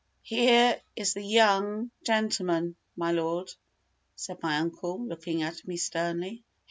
"Here 0.23 0.81
is 0.95 1.13
the 1.13 1.21
young 1.21 1.91
gentleman, 2.03 2.75
my 2.95 3.11
lord," 3.11 3.51
said 4.15 4.41
my 4.41 4.57
uncle, 4.57 4.99
looking 5.05 5.43
at 5.43 5.67
me 5.67 5.77
sternly. 5.77 6.41